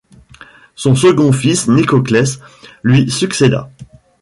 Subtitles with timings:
[0.73, 2.39] Son second fils Nicoclès
[2.81, 3.69] lui succéda.